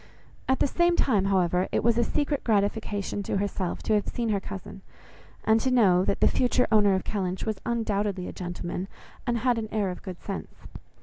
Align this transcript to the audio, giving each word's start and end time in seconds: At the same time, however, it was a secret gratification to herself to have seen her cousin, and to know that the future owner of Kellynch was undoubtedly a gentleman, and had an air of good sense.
At 0.49 0.57
the 0.57 0.65
same 0.65 0.95
time, 0.95 1.25
however, 1.25 1.67
it 1.71 1.83
was 1.83 1.95
a 1.95 2.03
secret 2.03 2.43
gratification 2.43 3.21
to 3.21 3.37
herself 3.37 3.83
to 3.83 3.93
have 3.93 4.07
seen 4.07 4.29
her 4.29 4.39
cousin, 4.39 4.81
and 5.43 5.59
to 5.61 5.69
know 5.69 6.03
that 6.05 6.21
the 6.21 6.27
future 6.27 6.65
owner 6.71 6.95
of 6.95 7.03
Kellynch 7.03 7.45
was 7.45 7.61
undoubtedly 7.67 8.27
a 8.27 8.33
gentleman, 8.33 8.87
and 9.27 9.37
had 9.37 9.59
an 9.59 9.69
air 9.71 9.91
of 9.91 10.01
good 10.01 10.19
sense. 10.19 10.49